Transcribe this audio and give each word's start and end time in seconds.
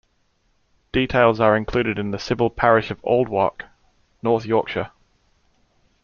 Details 0.91 1.39
are 1.39 1.55
included 1.55 1.99
in 1.99 2.09
the 2.09 2.17
civil 2.17 2.49
parish 2.49 2.89
of 2.89 2.99
Aldwark, 3.03 3.65
North 4.23 4.47
Yorkshire. 4.47 4.89